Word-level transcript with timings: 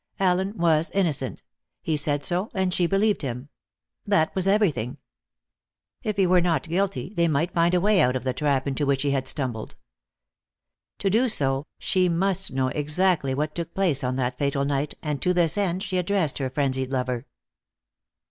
Allen 0.19 0.57
was 0.57 0.89
innocent. 0.95 1.43
He 1.83 1.95
said 1.95 2.23
so, 2.23 2.49
and 2.55 2.73
she 2.73 2.87
believed 2.87 3.21
him. 3.21 3.49
That 4.03 4.33
was 4.35 4.47
everything. 4.47 4.97
If 6.01 6.17
he 6.17 6.25
were 6.25 6.41
not 6.41 6.67
guilty, 6.67 7.13
they 7.15 7.27
might 7.27 7.53
find 7.53 7.75
a 7.75 7.79
way 7.79 8.01
out 8.01 8.15
of 8.15 8.23
the 8.23 8.33
trap 8.33 8.65
into 8.67 8.87
which 8.87 9.03
he 9.03 9.11
had 9.11 9.27
stumbled. 9.27 9.75
To 10.97 11.11
do 11.11 11.29
so, 11.29 11.67
she 11.77 12.09
must 12.09 12.51
know 12.51 12.69
exactly 12.69 13.35
what 13.35 13.53
took 13.53 13.75
place 13.75 14.03
on 14.03 14.15
that 14.15 14.39
fatal 14.39 14.65
night, 14.65 14.95
and 15.03 15.21
to 15.21 15.35
this 15.35 15.55
end 15.55 15.83
she 15.83 15.99
addressed 15.99 16.39
her 16.39 16.49
frenzied 16.49 16.91
lover. 16.91 17.27